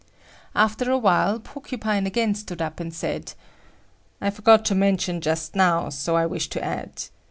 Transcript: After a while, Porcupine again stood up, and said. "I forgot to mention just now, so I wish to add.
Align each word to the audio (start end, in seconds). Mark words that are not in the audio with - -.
After 0.55 0.89
a 0.89 0.97
while, 0.97 1.39
Porcupine 1.39 2.07
again 2.07 2.33
stood 2.33 2.59
up, 2.59 2.79
and 2.79 2.91
said. 2.91 3.33
"I 4.19 4.31
forgot 4.31 4.65
to 4.65 4.73
mention 4.73 5.21
just 5.21 5.55
now, 5.55 5.89
so 5.89 6.15
I 6.15 6.25
wish 6.25 6.49
to 6.49 6.63
add. 6.63 7.03